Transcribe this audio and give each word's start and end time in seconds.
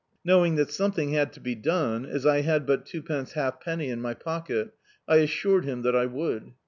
Knowing 0.25 0.55
that 0.55 0.71
something 0.71 1.11
had 1.11 1.31
to 1.31 1.39
be 1.39 1.53
done, 1.53 2.07
as 2.07 2.25
I 2.25 2.41
had 2.41 2.65
but 2.65 2.87
twopence 2.87 3.33
halfpetmy 3.33 3.87
in 3.89 4.01
my 4.01 4.15
pocket, 4.15 4.73
I 5.07 5.17
assured 5.17 5.63
him 5.63 5.83
that 5.83 5.95
I 5.95 6.07
would. 6.07 6.53